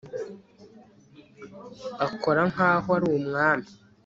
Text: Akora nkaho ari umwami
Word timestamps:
Akora 2.07 2.41
nkaho 2.51 2.89
ari 2.97 3.05
umwami 3.17 3.67